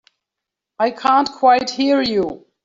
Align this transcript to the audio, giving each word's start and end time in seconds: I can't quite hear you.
I 0.79 0.89
can't 0.89 1.29
quite 1.31 1.69
hear 1.69 2.01
you. 2.01 2.47